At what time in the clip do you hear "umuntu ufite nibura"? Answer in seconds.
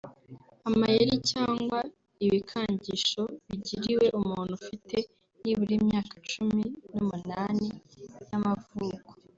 4.19-5.73